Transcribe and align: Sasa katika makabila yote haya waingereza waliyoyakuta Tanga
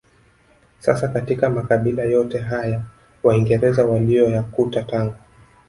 Sasa 0.79 1.07
katika 1.07 1.49
makabila 1.49 2.03
yote 2.03 2.37
haya 2.39 2.83
waingereza 3.23 3.85
waliyoyakuta 3.85 4.83
Tanga 4.83 5.15